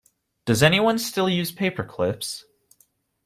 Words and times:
Does 0.47 0.63
anyone 0.63 0.97
still 0.97 1.29
use 1.29 1.51
paper 1.51 1.83
clips? 1.83 2.45